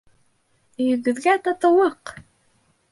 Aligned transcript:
Өйөгөҙгә 0.85 1.37
татыулыҡ! 1.49 2.19